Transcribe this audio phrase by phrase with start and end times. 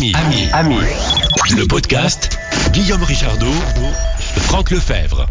[0.00, 0.76] Ami, ami, ami.
[1.50, 2.38] Le podcast
[2.72, 3.52] Guillaume Richardot,
[4.48, 5.26] Franck Lefebvre.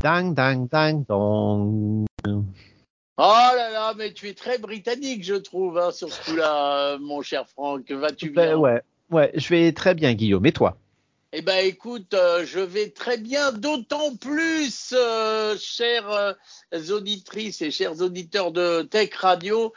[0.00, 2.04] Dang, dang, dang, dong.
[2.26, 2.42] Oh
[3.16, 7.48] là là, mais tu es très britannique, je trouve, hein, sur ce coup-là, mon cher
[7.48, 7.90] Franck.
[7.90, 8.48] Vas-tu bien?
[8.48, 10.44] Ben ouais, ouais, je vais très bien, Guillaume.
[10.44, 10.76] Et toi?
[11.36, 16.32] Eh ben, écoute, euh, je vais très bien, d'autant plus, euh, chères euh,
[16.90, 19.72] auditrices et chers auditeurs de Tech Radio,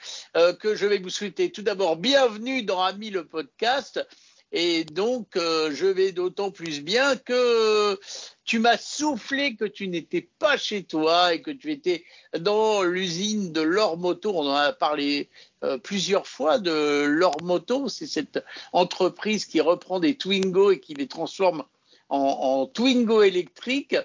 [0.60, 4.06] que je vais vous souhaiter tout d'abord bienvenue dans Ami le podcast.
[4.52, 8.00] Et donc, je vais d'autant plus bien que
[8.48, 12.06] tu m'as soufflé que tu n'étais pas chez toi et que tu étais
[12.40, 14.32] dans l'usine de Lor Moto.
[14.34, 15.30] On en a parlé
[15.66, 17.90] euh, plusieurs fois de Lor Moto.
[17.90, 21.66] C'est cette entreprise qui reprend des Twingo et qui les transforme
[22.08, 23.98] en, en Twingo électriques.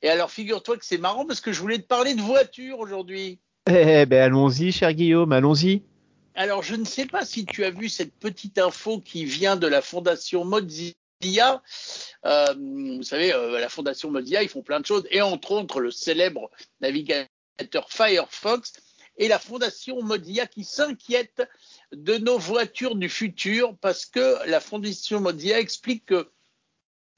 [0.00, 3.38] Et alors, figure-toi que c'est marrant parce que je voulais te parler de voiture aujourd'hui.
[3.68, 5.82] Eh ben allons-y, cher Guillaume, allons-y.
[6.34, 9.66] Alors, je ne sais pas si tu as vu cette petite info qui vient de
[9.66, 10.94] la fondation Mozilla.
[12.24, 15.80] Euh, vous savez, euh, la fondation Mozilla, ils font plein de choses, et entre autres
[15.80, 17.28] le célèbre navigateur
[17.88, 18.72] Firefox,
[19.18, 21.42] et la fondation Mozilla qui s'inquiète
[21.92, 26.30] de nos voitures du futur, parce que la fondation Mozilla explique que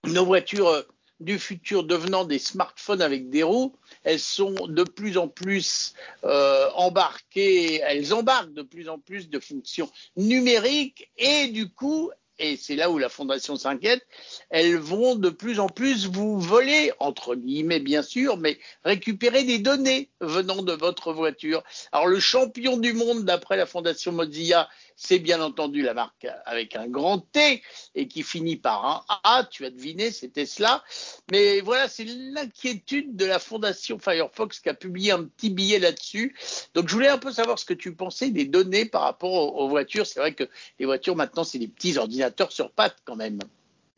[0.04, 0.82] nos voitures euh,
[1.20, 6.68] du futur devenant des smartphones avec des roues, elles sont de plus en plus euh,
[6.74, 12.74] embarquées, elles embarquent de plus en plus de fonctions numériques et du coup, et c'est
[12.74, 14.04] là où la fondation s'inquiète,
[14.50, 19.58] elles vont de plus en plus vous voler, entre guillemets bien sûr, mais récupérer des
[19.58, 21.62] données venant de votre voiture.
[21.92, 26.76] Alors le champion du monde d'après la fondation Mozilla, c'est bien entendu la marque avec
[26.76, 27.62] un grand T
[27.94, 30.82] et qui finit par un A, tu as deviné, c'est Tesla.
[31.30, 36.36] Mais voilà, c'est l'inquiétude de la fondation Firefox qui a publié un petit billet là-dessus.
[36.74, 39.68] Donc je voulais un peu savoir ce que tu pensais des données par rapport aux
[39.68, 40.06] voitures.
[40.06, 40.44] C'est vrai que
[40.78, 43.38] les voitures maintenant, c'est des petits ordinateurs sur pattes quand même.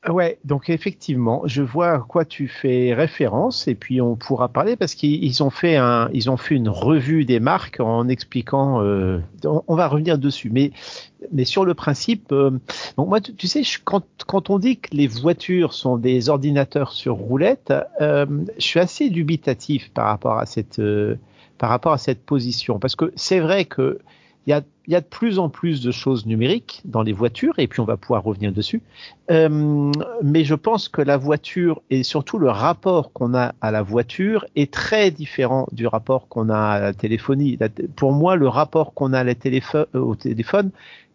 [0.09, 4.77] Ouais, donc effectivement, je vois à quoi tu fais référence et puis on pourra parler
[4.77, 8.83] parce qu'ils ont fait un, ils ont fait une revue des marques en expliquant.
[8.83, 10.71] Euh, on, va revenir dessus, mais
[11.33, 12.53] mais sur le principe, euh,
[12.97, 16.28] donc moi, tu, tu sais, je, quand quand on dit que les voitures sont des
[16.28, 18.27] ordinateurs sur roulette, euh,
[18.59, 21.16] je suis assez dubitatif par rapport à cette euh,
[21.59, 23.99] par rapport à cette position parce que c'est vrai que
[24.47, 27.55] il y a, y a de plus en plus de choses numériques dans les voitures,
[27.59, 28.81] et puis on va pouvoir revenir dessus.
[29.31, 29.91] Euh,
[30.23, 34.47] mais je pense que la voiture et surtout le rapport qu'on a à la voiture
[34.55, 37.59] est très différent du rapport qu'on a à la téléphonie.
[37.97, 40.71] Pour moi, le rapport qu'on a téléphone, au téléphone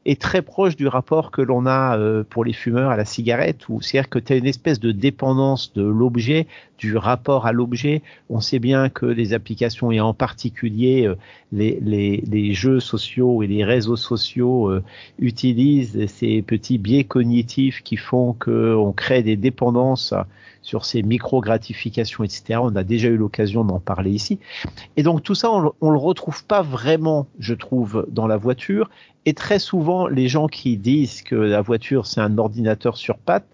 [0.06, 3.70] est très proche du rapport que l'on a euh, pour les fumeurs à la cigarette,
[3.70, 6.48] où c'est-à-dire que tu as une espèce de dépendance de l'objet,
[6.80, 8.02] du rapport à l'objet.
[8.30, 11.16] On sait bien que les applications, et en particulier euh,
[11.52, 14.84] les, jeux sociaux et les réseaux sociaux euh,
[15.20, 20.16] utilisent ces petits biais cognitifs qui font qu'on crée des dépendances
[20.64, 22.60] sur ces micro-gratifications, etc.
[22.62, 24.40] On a déjà eu l'occasion d'en parler ici.
[24.96, 28.90] Et donc tout ça, on, on le retrouve pas vraiment, je trouve, dans la voiture.
[29.26, 33.48] Et très souvent, les gens qui disent que la voiture, c'est un ordinateur sur pattes,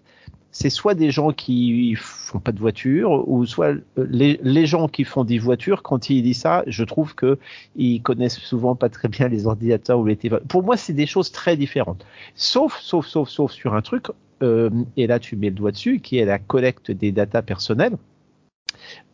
[0.50, 5.24] c'est soit des gens qui font pas de voiture, ou soit les, gens qui font
[5.24, 7.38] des voitures, quand ils disent ça, je trouve que
[7.76, 10.46] ils connaissent souvent pas très bien les ordinateurs ou les téléphones.
[10.48, 12.04] Pour moi, c'est des choses très différentes.
[12.34, 14.06] Sauf, sauf, sauf, sauf sur un truc,
[14.42, 17.96] euh, et là tu mets le doigt dessus, qui est la collecte des datas personnelles.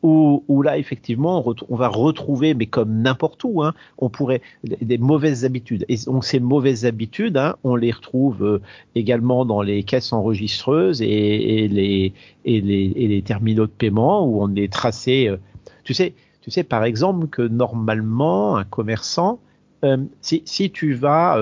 [0.03, 5.47] Où, là effectivement on, va retrouver, mais comme n'importe où, hein, on pourrait des, mauvaises
[5.47, 5.87] habitudes.
[5.89, 8.61] Et donc ces mauvaises habitudes, hein, on les retrouve euh,
[8.95, 12.13] également dans les caisses enregistreuses et, les,
[12.45, 15.29] et, les, et les terminaux de paiement où on est tracé.
[15.29, 15.39] euh,
[15.85, 19.41] tu sais, tu sais par exemple que normalement un commerçant,
[19.85, 21.39] euh, si, si tu vas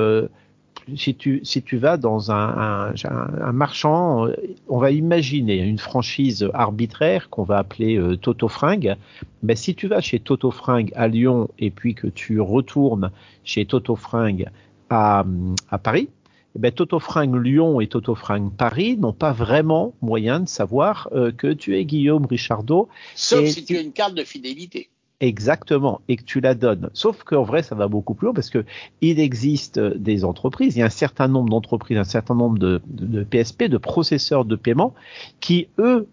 [0.97, 4.29] si tu, si tu vas dans un, un, un- un marchand,
[4.69, 8.97] on va imaginer une franchise arbitraire qu'on va appeler euh, Toto Fringue.
[9.43, 13.11] Ben, si tu vas chez Toto Fringue à Lyon et puis que tu retournes
[13.45, 14.47] chez Toto Fringue
[14.91, 15.25] à,
[15.71, 16.09] à Paris,
[16.55, 21.09] eh ben, Toto Fringue Lyon et Toto Fringue Paris n'ont pas vraiment moyen de savoir
[21.13, 24.91] euh, que tu es Guillaume Richardot Sauf Et si tu- as une carte de fidélité.
[25.23, 26.91] Exactement, et que tu la donnes.
[26.95, 28.65] Sauf qu'en vrai, ça va beaucoup plus loin parce que
[29.01, 33.23] il existe des entreprises, il y a un certain nombre d'entreprises, un certain nombre de,
[33.23, 34.95] PSP, de processeurs de paiement,
[35.39, 36.09] qui eux,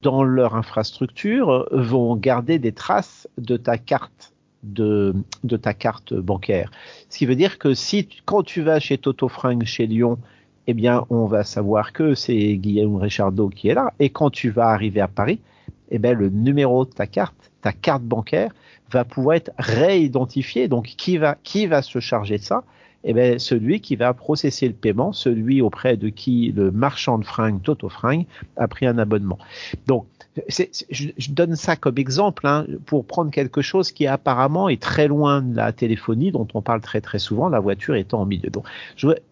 [0.00, 4.32] dans leur infrastructure, vont garder des traces de ta carte
[4.62, 5.14] de,
[5.60, 6.70] ta carte bancaire.
[7.10, 10.16] Ce qui veut dire que si quand tu vas chez Toto Fringue chez Lyon,
[10.66, 13.92] eh bien, on va savoir que c'est Guillaume Richardot qui est là.
[13.98, 15.40] Et quand tu vas arriver à Paris,
[15.90, 18.52] eh ben, le numéro de ta carte, ta carte bancaire,
[18.92, 20.68] va pouvoir être réidentifié.
[20.68, 22.62] Donc, qui va, qui va se charger de ça?
[23.02, 27.24] Eh ben, celui qui va processer le paiement, celui auprès de qui le marchand de
[27.24, 28.26] fringues, Toto Fringues,
[28.56, 29.38] a pris un abonnement.
[29.88, 30.06] Donc,
[30.48, 35.42] je, donne ça comme exemple hein, pour prendre quelque chose qui apparemment est très loin
[35.42, 38.50] de la téléphonie dont on parle très très souvent, la voiture étant au milieu.
[38.50, 38.66] Donc,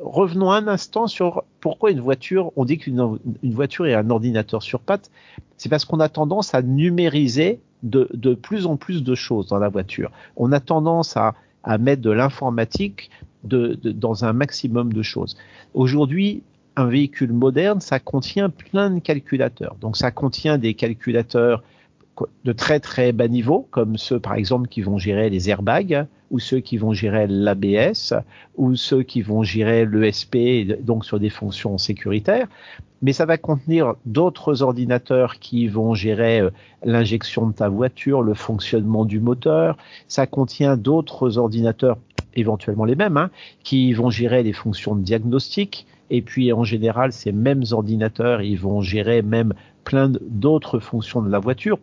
[0.01, 4.81] revenons un instant sur pourquoi une voiture, on dit qu'une voiture est un ordinateur sur
[4.81, 5.11] pattes,
[5.57, 9.69] c'est parce qu'on a tendance à numériser de, plus en plus de choses dans la
[9.69, 10.11] voiture.
[10.37, 11.35] On a tendance à,
[11.79, 13.11] mettre de l'informatique
[13.43, 15.37] dans un maximum de choses.
[15.73, 16.43] Aujourd'hui,
[16.77, 19.77] un véhicule moderne, ça contient plein de calculateurs.
[19.81, 21.63] Donc ça contient des calculateurs
[22.45, 26.41] de très très bas niveau, comme ceux par exemple qui vont gérer les airbags, ou
[26.41, 28.13] ceux qui vont gérer l'ABS,
[28.57, 32.49] ou ceux qui vont gérer l'ESP, donc sur des fonctions sécuritaires.
[33.03, 36.51] Mais ça va contenir d'autres ordinateurs qui vont gérer euh,
[36.83, 39.77] l'injection de ta voiture, le fonctionnement du moteur.
[40.09, 41.99] Ça contient d'autres ordinateurs,
[42.35, 43.31] éventuellement les mêmes, hein,
[43.63, 45.87] qui vont gérer les fonctions de diagnostic.
[46.11, 49.55] Et puis en général, ces mêmes ordinateurs, ils vont gérer même
[49.85, 51.79] plein d'autres fonctions de la voiture.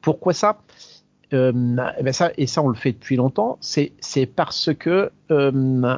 [0.00, 0.58] Pourquoi ça?
[1.32, 1.52] Euh,
[1.98, 5.96] eh ben et ça on le fait depuis longtemps, c'est parce que euh,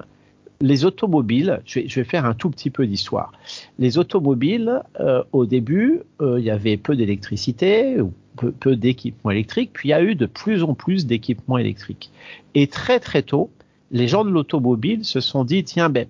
[0.61, 3.33] les automobiles, je vais, faire un tout petit peu d'histoire.
[3.79, 7.97] Les automobiles, euh, au début, il y avait peu d'électricité,
[8.37, 12.11] peu, peu d'équipements électriques, puis il y a eu de plus en plus d'équipements électriques.
[12.55, 13.51] Et très très tôt,
[13.91, 16.07] les gens de l'automobile se sont dit, tiens, ben,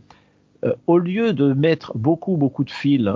[0.86, 3.10] au lieu de mettre beaucoup beaucoup de fils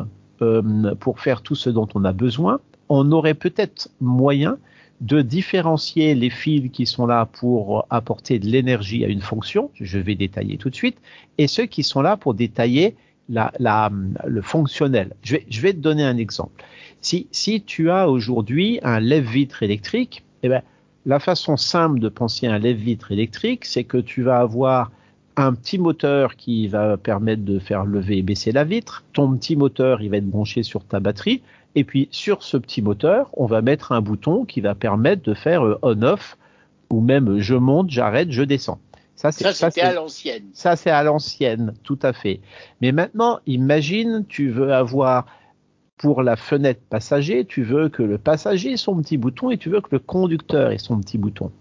[1.00, 4.58] pour faire tout ce dont on a besoin, on aurait peut-être moyen
[5.00, 9.98] de différencier les fils qui sont là pour apporter de l'énergie à une fonction, je
[9.98, 10.98] vais détailler tout de suite,
[11.38, 12.96] et ceux qui sont là pour détailler
[13.28, 13.90] la, la,
[14.26, 15.14] le fonctionnel.
[15.22, 16.64] Je vais, je vais te donner un exemple.
[17.00, 20.62] Si, si tu as aujourd'hui un lève-vitre électrique, eh ben,
[21.06, 24.90] la façon simple de penser à un lève-vitre électrique, c'est que tu vas avoir
[25.36, 29.04] un petit moteur qui va permettre de faire lever et baisser la vitre.
[29.12, 31.42] Ton petit moteur, il va être branché sur ta batterie.
[31.78, 35.32] Et puis sur ce petit moteur, on va mettre un bouton qui va permettre de
[35.32, 36.36] faire euh, on-off
[36.90, 38.80] ou même je monte, j'arrête, je descends.
[39.14, 40.42] Ça, c'est à l'ancienne.
[40.52, 42.40] Ça, c'est à l'ancienne, tout à fait.
[42.80, 45.26] Mais maintenant, imagine, tu veux avoir
[45.98, 49.70] pour la fenêtre passager, tu veux que le passager ait son petit bouton et tu
[49.70, 51.52] veux que le conducteur ait son petit bouton.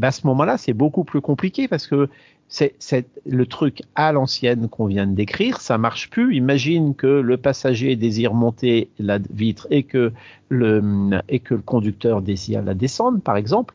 [0.00, 2.08] Ben à ce moment-là, c'est beaucoup plus compliqué parce que
[2.50, 6.34] c'est le truc à l'ancienne qu'on vient de décrire, ça marche plus.
[6.34, 10.12] Imagine que le passager désire monter la vitre et que
[10.48, 10.82] le
[11.28, 13.74] et que le conducteur désire la descendre, par exemple.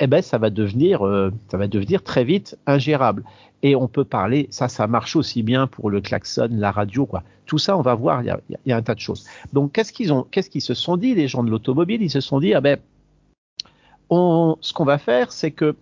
[0.00, 3.22] Eh ben, ça va devenir, euh, ça va devenir très vite ingérable.
[3.62, 7.22] Et on peut parler, ça, ça marche aussi bien pour le klaxon, la radio, quoi.
[7.46, 9.24] Tout ça, on va voir, il y a, y a, un tas de choses.
[9.54, 12.02] Donc, qu'est-ce qu'ils ont, qu'est-ce qu'ils se sont dit, les gens de l'automobile?
[12.02, 12.78] Ils se sont dit, ah ben,
[14.10, 15.74] on, ce qu'on va faire, c'est que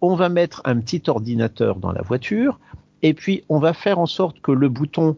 [0.00, 2.58] on va mettre un petit ordinateur dans la voiture
[3.02, 5.16] et puis on va faire en sorte que le bouton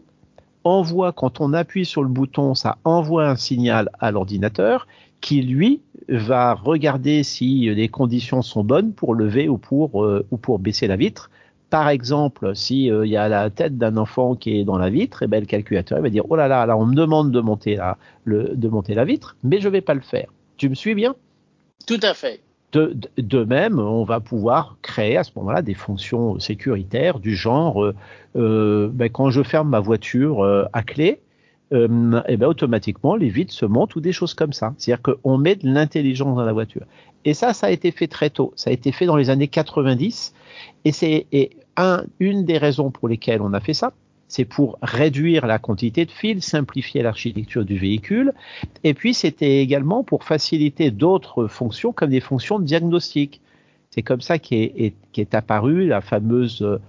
[0.63, 4.87] envoie, quand on appuie sur le bouton, ça envoie un signal à l'ordinateur
[5.21, 10.25] qui, lui, va regarder si les conditions sont bonnes pour lever ou pour, euh,
[10.59, 11.29] baisser la vitre.
[11.69, 15.23] Par exemple, s'il euh, y a la tête d'un enfant qui est dans la vitre,
[15.23, 17.75] et eh ben, le calculateur va dire, oh là là, on me demande de monter
[17.75, 20.27] la, de monter la vitre, mais je vais pas le faire.
[20.57, 21.15] Tu me suis bien?
[21.87, 22.41] Tout à fait.
[22.73, 27.95] De, même, on va pouvoir créer à ce moment-là des fonctions sécuritaires du genre, euh,
[28.35, 31.19] euh ben, quand je ferme ma voiture euh, à clé,
[31.71, 34.75] et ben, automatiquement les vitres se montent ou des choses comme ça.
[34.77, 36.83] C'est-à-dire qu'on met de l'intelligence dans la voiture.
[37.25, 38.53] Et ça, ça a été fait très tôt.
[38.55, 40.35] Ça a été fait dans les années 90.
[40.85, 41.25] Et c'est
[41.77, 43.93] un, une des raisons pour lesquelles on a fait ça,
[44.33, 48.33] c'est pour réduire la quantité de fils, simplifier l'architecture du véhicule,
[48.83, 53.41] et puis c'était également pour faciliter d'autres fonctions comme des fonctions de diagnostic.
[53.91, 56.79] C'est comme ça qu'est est, est apparue la fameuse euh,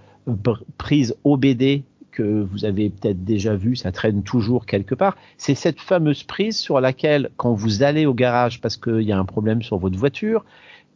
[0.79, 5.15] prise OBD que vous avez peut-être déjà vu, ça traîne toujours quelque part.
[5.37, 9.19] C'est cette fameuse prise sur laquelle, quand vous allez au garage parce qu'il y a
[9.19, 10.43] un problème sur votre voiture,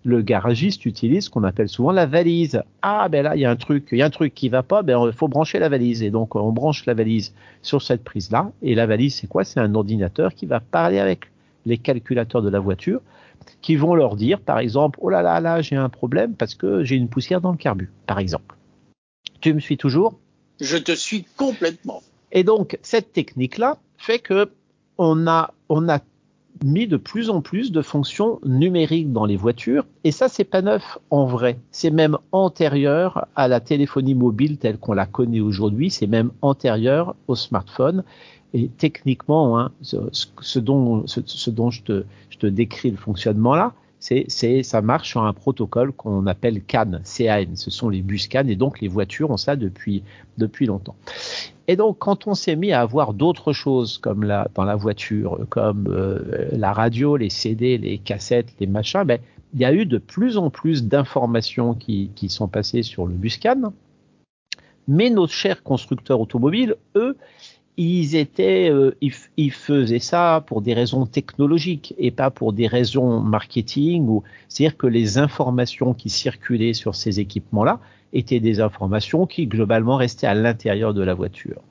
[0.03, 2.63] le garagiste utilise ce qu'on appelle souvent la valise.
[2.81, 4.63] Ah ben là il y a un truc, il y a un truc qui va
[4.63, 8.03] pas, ben il faut brancher la valise et donc on branche la valise sur cette
[8.03, 9.43] prise là et la valise c'est quoi?
[9.43, 11.31] C'est un ordinateur qui va parler avec
[11.65, 13.01] les calculateurs de la voiture
[13.61, 16.83] qui vont leur dire par exemple oh là là là j'ai un problème parce que
[16.83, 18.55] j'ai une poussière dans le carbu par exemple.
[19.41, 20.19] Tu me suis toujours?
[20.59, 22.01] Je te suis complètement.
[22.31, 24.49] Et donc cette technique là fait que
[24.97, 25.99] on a on a
[26.63, 29.85] mis de plus en plus de fonctions numériques dans les voitures.
[30.03, 31.59] Et ça c'est pas neuf en vrai.
[31.71, 35.89] C'est même antérieur à la téléphonie mobile telle qu'on la connaît aujourd'hui.
[35.89, 38.03] C'est même antérieur au smartphone.
[38.53, 43.73] Et techniquement hein, ce, dont ce, dont je te, je te décris le fonctionnement là
[43.99, 47.45] C'est, ça marche sur un protocole qu'on appelle CAN, CAN.
[47.55, 50.03] Ce sont les bus CAN et donc les voitures ont ça depuis,
[50.37, 50.95] depuis longtemps.
[51.67, 54.25] Et donc, quand on s'est mis à avoir d'autres choses comme
[54.55, 59.19] dans la voiture, comme euh, la radio, les CD, les cassettes, les machins, ben,
[59.53, 63.13] il y a eu de plus en plus d'informations qui, qui sont passées sur le
[63.13, 63.73] bus CAN.
[64.87, 67.17] Mais nos chers constructeurs automobiles, eux,
[67.81, 68.93] ils étaient, euh,
[69.37, 74.05] ils, faisaient ça pour des raisons technologiques et pas pour des raisons marketing.
[74.09, 77.79] Ou c'est-à-dire que les informations qui circulaient sur ces équipements-là
[78.11, 81.61] étaient des informations qui globalement restaient à l'intérieur de la voiture.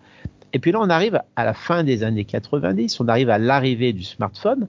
[0.55, 3.93] Et puis là, on arrive à la fin des années 90, on arrive à l'arrivée
[3.93, 4.67] du smartphone.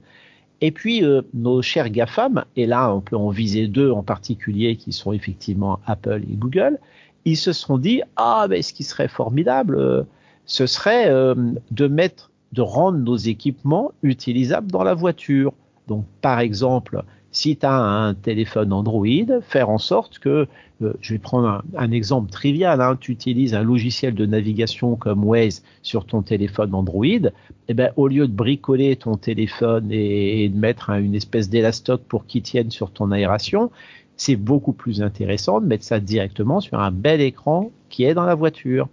[0.60, 4.76] Et puis euh, nos chers GAFAM, et là on peut en viser deux en particulier
[4.76, 6.78] qui sont effectivement Apple et Google,
[7.24, 10.02] ils se sont dit ah ben ce qui serait formidable, euh,
[10.50, 11.36] ce serait euh,
[11.70, 15.52] de mettre, de rendre nos équipements utilisables dans la voiture.
[15.86, 19.06] Donc, par exemple, si tu as un téléphone Android,
[19.42, 20.48] faire en sorte que,
[20.82, 25.22] euh, je vais prendre un, exemple trivial, hein, tu utilises un logiciel de navigation comme
[25.22, 27.30] Waze sur ton téléphone Android,
[27.68, 32.26] eh ben, au lieu de bricoler ton téléphone et, de mettre une espèce d'élastoc pour
[32.26, 33.70] qu'il tienne sur ton aération,
[34.16, 38.26] c'est beaucoup plus intéressant de mettre ça directement sur un bel écran qui est dans
[38.26, 38.88] la voiture.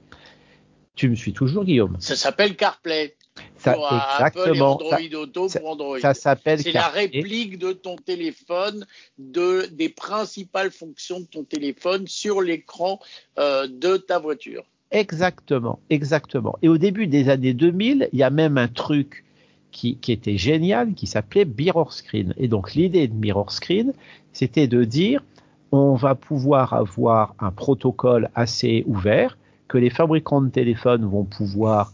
[0.97, 1.95] Tu me suis toujours, Guillaume.
[1.99, 3.15] Ça s'appelle CarPlay.
[3.57, 4.73] Ça, pour exactement.
[4.73, 5.99] Android Auto pour Android.
[5.99, 8.83] Ça s'appelle C'est la réplique de ton téléphone,
[9.19, 12.99] de, des principales fonctions de ton téléphone sur l'écran
[13.37, 14.63] euh, de ta voiture.
[14.89, 16.57] Exactement, exactement.
[16.63, 19.23] Et au début des années 2000, il y a même un truc
[19.71, 22.33] qui, qui était génial qui s'appelait Mirror Screen.
[22.37, 23.93] Et donc l'idée de Mirror Screen,
[24.33, 25.23] c'était de dire
[25.71, 31.91] on va pouvoir avoir un protocole assez ouvert que les fabricants de téléphones vont pouvoir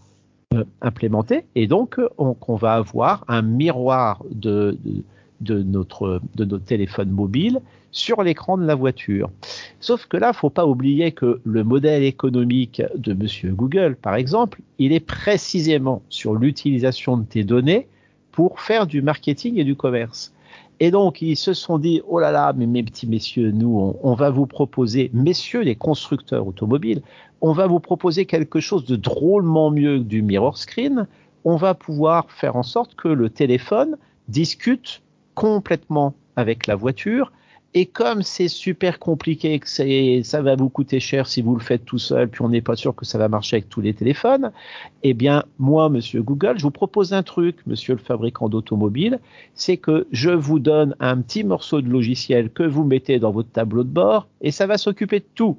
[0.54, 4.78] euh, implémenter et donc on, va avoir un miroir de,
[5.42, 7.62] de, notre, de téléphone mobile
[7.92, 9.30] sur l'écran de la voiture.
[9.80, 14.16] Sauf que là, il faut pas oublier que le modèle économique de Monsieur Google, par
[14.16, 17.88] exemple, il est précisément sur l'utilisation de tes données
[18.32, 20.34] pour faire du marketing et du commerce.
[20.80, 24.14] Et donc, ils se sont dit, oh là là, mais mes petits messieurs, nous, on,
[24.16, 27.02] va vous proposer, messieurs les constructeurs automobiles,
[27.42, 31.08] on va vous proposer quelque chose de drôlement mieux que du mirror screen.
[31.46, 33.98] On va pouvoir faire en sorte que le téléphone
[34.30, 35.02] discute
[35.36, 37.32] complètement avec la voiture
[37.74, 39.68] et comme c'est super compliqué, que
[40.24, 42.76] ça va vous coûter cher si vous le faites tout seul, puis on n'est pas
[42.76, 44.52] sûr que ça va marcher avec tous les téléphones,
[45.02, 49.20] eh bien, moi, monsieur Google, je vous propose un truc, monsieur le fabricant d'automobiles,
[49.56, 53.52] c'est que je vous donne un petit morceau de logiciel que vous mettez dans votre
[53.52, 55.58] tableau de bord et ça va s'occuper de tout.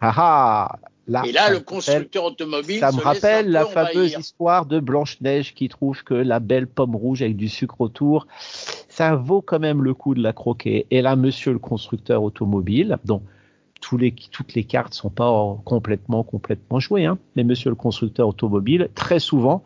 [0.00, 0.78] Ah ah
[1.24, 2.78] et là, le constructeur automobile.
[2.78, 7.22] Ça me rappelle la fameuse histoire de Blanche-Neige qui trouve que la belle pomme rouge
[7.22, 8.26] avec du sucre autour,
[8.94, 10.86] ça vaut quand même le coup de la croquer.
[10.90, 13.22] Et là, monsieur le constructeur automobile, dont
[13.80, 19.18] toutes les cartes sont pas complètement, complètement jouées, hein, mais monsieur le constructeur automobile, très
[19.18, 19.64] souvent,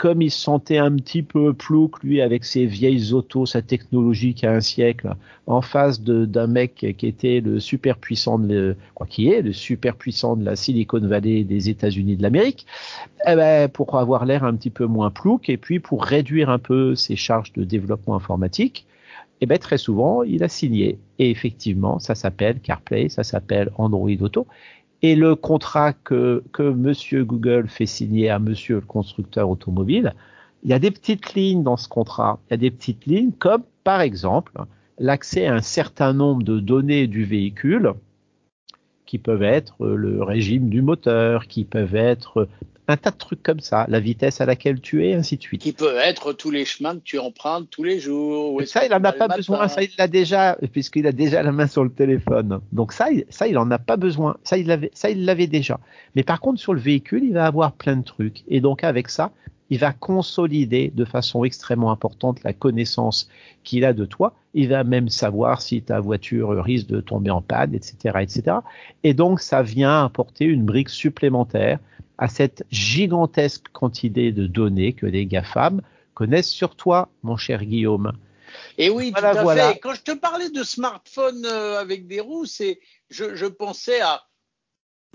[0.00, 4.32] comme il se sentait un petit peu plouc, lui, avec ses vieilles autos, sa technologie
[4.32, 5.14] qui a un siècle,
[5.46, 9.96] en face d'un mec qui était le super puissant, de, quoi qui est le super
[9.96, 12.64] puissant de la Silicon Valley des États-Unis de l'Amérique,
[13.26, 16.58] eh ben, pour avoir l'air un petit peu moins plouc et puis pour réduire un
[16.58, 18.86] peu ses charges de développement informatique,
[19.42, 20.98] eh ben, très souvent, il a signé.
[21.18, 24.46] Et effectivement, ça s'appelle CarPlay, ça s'appelle Android Auto.
[25.02, 30.14] Et le contrat que, que Monsieur Google fait signer à Monsieur le constructeur automobile,
[30.62, 32.38] il y a des petites lignes dans ce contrat.
[32.48, 34.52] Il y a des petites lignes comme, par exemple,
[34.98, 37.94] l'accès à un certain nombre de données du véhicule
[39.10, 42.46] qui peuvent être le régime du moteur, qui peuvent être
[42.86, 45.62] un tas de trucs comme ça, la vitesse à laquelle tu es, ainsi de suite.
[45.62, 48.62] Qui peut être tous les chemins que tu empruntes tous les jours.
[48.66, 49.66] Ça, il en a pas besoin.
[49.66, 52.60] Ça, il l'a déjà, puisqu'il a déjà la main sur le téléphone.
[52.70, 54.36] Donc ça, il, ça, il en a pas besoin.
[54.44, 55.80] Ça, il l'avait, ça, il l'avait déjà.
[56.14, 58.44] Mais par contre, sur le véhicule, il va avoir plein de trucs.
[58.46, 59.32] Et donc avec ça,
[59.70, 63.28] il va consolider de façon extrêmement importante la connaissance
[63.62, 64.34] qu'il a de toi.
[64.52, 68.56] Il va même savoir si ta voiture risque de tomber en panne, etc., etc.
[69.04, 71.78] Et donc, ça vient apporter une brique supplémentaire
[72.18, 75.80] à cette gigantesque quantité de données que les GAFAM
[76.14, 78.12] connaissent sur toi, mon cher Guillaume.
[78.76, 79.78] Et oui, tout à fait.
[79.80, 84.20] Quand je te parlais de smartphone euh, avec des roues, je, je pensais à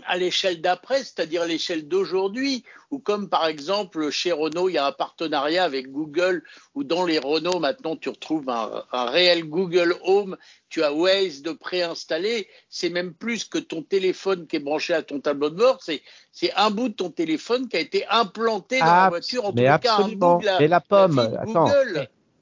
[0.06, 4.86] à l'échelle d'après, c'est-à-dire l'échelle d'aujourd'hui, ou comme par exemple chez Renault, il y a
[4.86, 10.38] un partenariat avec Google, où dans les Renault maintenant tu retrouves un, réel Google Home,
[10.70, 15.02] tu as Waze de préinstallé, c'est même plus que ton téléphone qui est branché à
[15.02, 18.80] ton tableau de bord, c'est c'est un bout de ton téléphone qui a été implanté
[18.80, 21.70] dans la voiture, en tout cas un bout de la, mais la pomme, attends,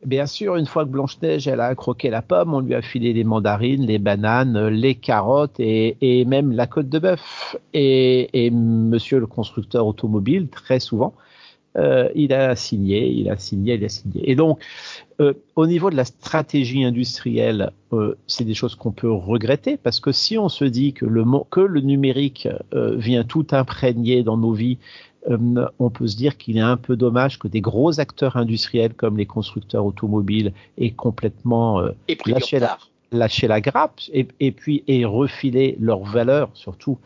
[0.06, 3.14] Bien sûr, une fois que Blanche-Neige, elle a croqué la pomme, on lui a filé
[3.14, 7.56] les mandarines, les bananes, les carottes et, même la côte de bœuf.
[7.74, 11.14] Et, monsieur le constructeur automobile, très souvent,
[11.78, 14.30] euh, il a signé, il a signé, il a signé.
[14.30, 14.60] Et donc,
[15.22, 20.00] euh, au niveau de la stratégie industrielle, euh, c'est des choses qu'on peut regretter parce
[20.00, 24.54] que si on se dit que le, que le numérique vient tout imprégner dans nos
[24.54, 24.78] vies
[25.30, 28.94] euh, on peut se dire qu'il est un peu dommage que des gros acteurs industriels
[28.94, 31.92] comme les constructeurs automobiles aient complètement euh,
[32.26, 36.98] lâché, la, grappe et, puis aient refilé leurs valeurs surtout.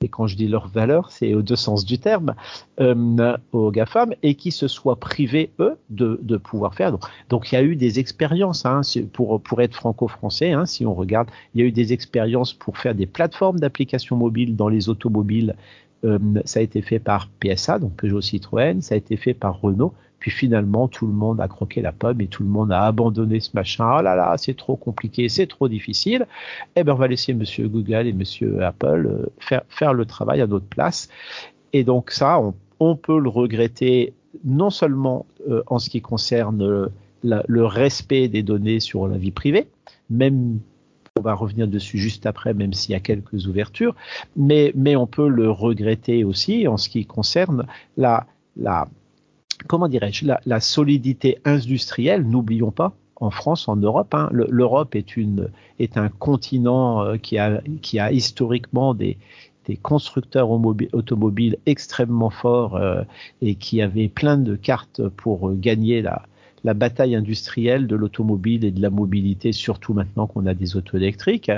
[0.00, 2.34] Et quand je dis leurs valeurs, c'est aux deux sens du terme,
[2.78, 6.94] euh, aux GAFAM, et qui se soient privés, eux, de, pouvoir faire.
[7.30, 8.82] Donc, il y a eu des expériences, hein,
[9.14, 12.76] pour, pour être franco-français, hein, si on regarde, il y a eu des expériences pour
[12.76, 15.54] faire des plateformes d'applications mobiles dans les automobiles
[16.44, 19.94] ça a été fait par PSA, donc Peugeot Citroën, ça a été fait par Renault.
[20.24, 23.40] Puis finalement, tout le monde a croqué la pomme et tout le monde a abandonné
[23.40, 23.96] ce machin.
[23.98, 26.26] Oh là là, c'est trop compliqué, c'est trop difficile.
[26.76, 30.40] Eh bien, on va laisser Monsieur Google et Monsieur Apple euh, faire, faire le travail
[30.40, 31.10] à notre place.
[31.74, 32.40] Et donc ça,
[32.80, 36.88] on, peut le regretter non seulement euh, en ce qui concerne
[37.22, 39.66] le respect des données sur la vie privée,
[40.08, 40.58] même
[41.16, 43.94] on va revenir dessus juste après, même s'il y a quelques ouvertures,
[44.34, 48.26] mais, on peut le regretter aussi en ce qui concerne la,
[49.68, 52.26] comment dirais-je, la, solidité industrielle.
[52.26, 58.92] N'oublions pas, en France, en Europe, hein, l'Europe est, un continent euh, qui, a, historiquement
[58.92, 59.16] des,
[59.82, 63.02] constructeurs automobiles extrêmement forts euh,
[63.40, 66.26] et qui avaient plein de cartes pour gagner la,
[66.64, 70.96] la bataille industrielle de l'automobile et de la mobilité, surtout maintenant qu'on a des autos
[70.96, 71.50] électriques.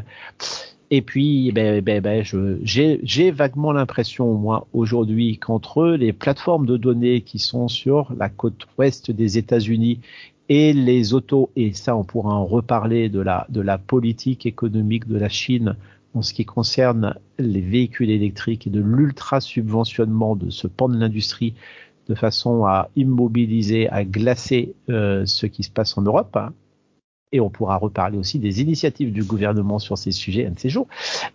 [0.90, 2.24] Et puis, ben, ben, ben,
[2.62, 8.66] j'ai vaguement l'impression, moi, aujourd'hui, qu'entre les plateformes de données qui sont sur la côte
[8.78, 10.00] ouest des États-Unis
[10.48, 15.08] et les autos, et ça, on pourra en reparler de la, de la politique économique
[15.08, 15.74] de la Chine
[16.14, 20.96] en ce qui concerne les véhicules électriques et de l'ultra subventionnement de ce pan de
[20.96, 21.54] l'industrie
[22.08, 26.36] de façon à immobiliser, à glacer euh, ce qui se passe en Europe.
[26.36, 26.52] Hein.
[27.32, 30.68] Et on pourra reparler aussi des initiatives du gouvernement sur ces sujets un de ces
[30.68, 30.86] jours.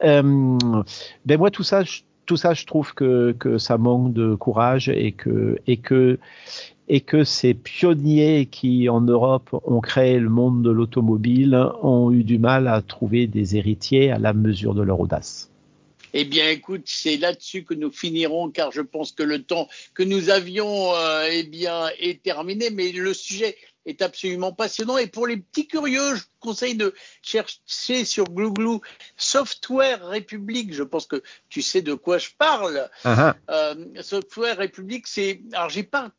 [0.04, 0.58] Euh,
[1.26, 5.12] ben moi, tout ça, je, tout ça, je trouve que, ça manque de courage et
[5.12, 5.58] que
[7.26, 12.68] ces pionniers qui, en Europe, ont créé le monde de l'automobile ont eu du mal
[12.68, 15.52] à trouver des héritiers à la mesure de leur audace.
[16.14, 20.04] Eh bien, écoute, c'est là-dessus que nous finirons, car je pense que le temps que
[20.04, 22.70] nous avions, euh, eh bien, est terminé.
[22.70, 24.98] Mais le sujet est absolument passionnant.
[24.98, 28.80] Et pour les petits curieux, je vous conseille de chercher sur Google
[29.18, 30.74] Software République.
[30.74, 32.90] Je pense que tu sais de quoi je parle.
[33.04, 33.34] Uh-huh.
[33.50, 35.42] Euh, Software République, c'est.
[35.54, 36.12] Alors, j'ai pas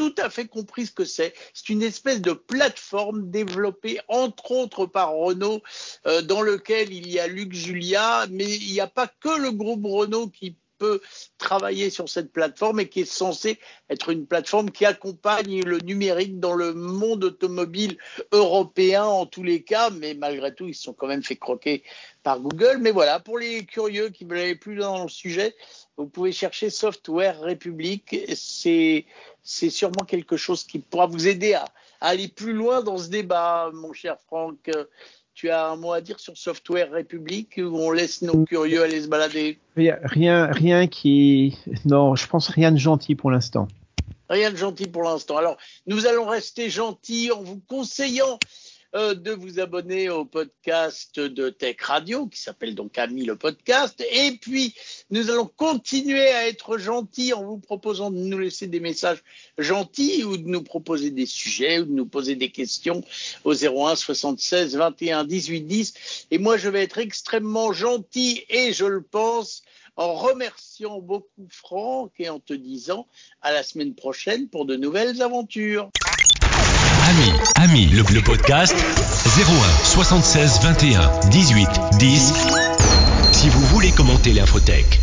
[0.00, 1.34] tout à fait compris ce que c'est.
[1.52, 5.60] C'est une espèce de plateforme développée entre autres par Renault,
[6.06, 9.52] euh, dans lequel il y a Luc Julia, mais il n'y a pas que le
[9.52, 11.02] groupe Renault qui peut
[11.36, 13.58] travailler sur cette plateforme et qui est censée
[13.90, 17.98] être une plateforme qui accompagne le numérique dans le monde automobile
[18.32, 21.84] européen en tous les cas, mais malgré tout, ils se sont quand même fait croquer
[22.22, 22.78] par Google.
[22.80, 25.54] Mais voilà, pour les curieux qui veulent aller plus dans le sujet,
[26.00, 28.16] vous pouvez chercher Software République.
[28.34, 29.04] C'est
[29.42, 31.66] sûrement quelque chose qui pourra vous aider à,
[32.00, 34.70] aller plus loin dans ce débat, mon cher Franck.
[35.34, 39.02] Tu as un mot à dire sur Software République où on laisse nos curieux aller
[39.02, 39.58] se balader?
[39.76, 41.58] Rien, rien qui.
[41.84, 43.68] Non, je pense rien de gentil pour l'instant.
[44.30, 45.36] Rien de gentil pour l'instant.
[45.36, 48.38] Alors, nous allons rester gentils en vous conseillant
[48.96, 54.04] euh, de vous abonner au podcast de Tech Radio, qui s'appelle donc Ami le podcast.
[54.10, 54.74] Et puis,
[55.10, 59.22] nous allons continuer à être gentils en vous proposant de nous laisser des messages
[59.58, 63.04] gentils ou de nous proposer des sujets ou de nous poser des questions
[63.44, 66.26] au 01 76 21 18 10.
[66.32, 69.62] Et moi, je vais être extrêmement gentil et je le pense
[69.96, 73.06] en remerciant beaucoup Franck et en te disant
[73.42, 75.90] à la semaine prochaine pour de nouvelles aventures.
[77.10, 81.68] Ami, Ami, le, le podcast 01 76 21 18
[81.98, 82.34] 10.
[83.32, 85.00] Si vous voulez commenter l'infotech.